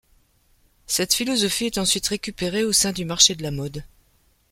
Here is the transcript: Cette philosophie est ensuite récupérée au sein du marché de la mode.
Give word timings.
Cette 0.87 1.13
philosophie 1.13 1.65
est 1.67 1.77
ensuite 1.77 2.07
récupérée 2.07 2.63
au 2.63 2.71
sein 2.71 2.91
du 2.91 3.05
marché 3.05 3.35
de 3.35 3.43
la 3.43 3.51
mode. 3.51 3.83